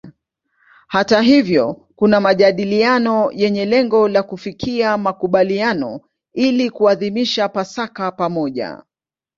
[0.87, 6.01] Hata hivyo kuna majadiliano yenye lengo la kufikia makubaliano
[6.33, 8.81] ili kuadhimisha Pasaka pamoja.